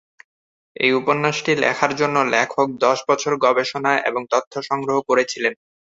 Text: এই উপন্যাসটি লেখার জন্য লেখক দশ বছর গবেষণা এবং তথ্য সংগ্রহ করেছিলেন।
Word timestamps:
এই 0.75 0.91
উপন্যাসটি 0.93 1.51
লেখার 1.55 1.91
জন্য 1.95 2.17
লেখক 2.33 2.67
দশ 2.85 2.99
বছর 3.09 3.31
গবেষণা 3.45 3.93
এবং 4.09 4.21
তথ্য 4.33 4.53
সংগ্রহ 4.69 4.97
করেছিলেন। 5.09 5.53